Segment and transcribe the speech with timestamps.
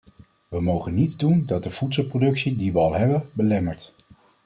[0.47, 3.93] We mogen niets doen dat de voedselproductie die we al hebben, belemmert.